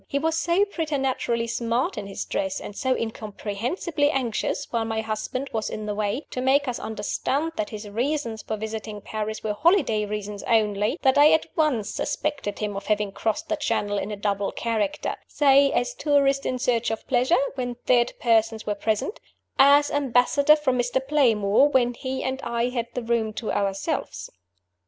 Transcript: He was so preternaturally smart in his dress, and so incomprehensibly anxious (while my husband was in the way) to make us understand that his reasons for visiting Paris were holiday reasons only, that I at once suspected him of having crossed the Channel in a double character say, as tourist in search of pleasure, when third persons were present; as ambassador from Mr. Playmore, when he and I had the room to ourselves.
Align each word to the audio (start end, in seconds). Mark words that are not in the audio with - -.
He 0.07 0.17
was 0.17 0.35
so 0.35 0.65
preternaturally 0.65 1.45
smart 1.45 1.95
in 1.95 2.07
his 2.07 2.25
dress, 2.25 2.59
and 2.59 2.75
so 2.75 2.95
incomprehensibly 2.95 4.09
anxious 4.09 4.65
(while 4.71 4.83
my 4.83 4.99
husband 5.01 5.51
was 5.53 5.69
in 5.69 5.85
the 5.85 5.93
way) 5.93 6.25
to 6.31 6.41
make 6.41 6.67
us 6.67 6.79
understand 6.79 7.51
that 7.55 7.69
his 7.69 7.87
reasons 7.87 8.41
for 8.41 8.57
visiting 8.57 9.01
Paris 9.01 9.43
were 9.43 9.53
holiday 9.53 10.07
reasons 10.07 10.41
only, 10.47 10.97
that 11.03 11.19
I 11.19 11.31
at 11.33 11.45
once 11.55 11.87
suspected 11.91 12.57
him 12.57 12.75
of 12.75 12.87
having 12.87 13.11
crossed 13.11 13.47
the 13.47 13.55
Channel 13.55 13.99
in 13.99 14.09
a 14.09 14.15
double 14.15 14.51
character 14.51 15.13
say, 15.27 15.71
as 15.71 15.93
tourist 15.93 16.47
in 16.47 16.57
search 16.57 16.89
of 16.89 17.07
pleasure, 17.07 17.35
when 17.53 17.75
third 17.75 18.13
persons 18.19 18.65
were 18.65 18.73
present; 18.73 19.19
as 19.59 19.91
ambassador 19.91 20.55
from 20.55 20.79
Mr. 20.79 20.99
Playmore, 21.07 21.69
when 21.69 21.93
he 21.93 22.23
and 22.23 22.41
I 22.41 22.69
had 22.69 22.87
the 22.95 23.03
room 23.03 23.33
to 23.33 23.51
ourselves. 23.51 24.31